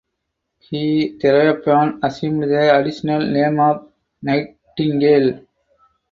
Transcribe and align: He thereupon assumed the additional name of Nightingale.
He 0.57 1.15
thereupon 1.21 1.99
assumed 2.01 2.41
the 2.49 2.75
additional 2.75 3.23
name 3.23 3.59
of 3.59 3.87
Nightingale. 4.23 5.45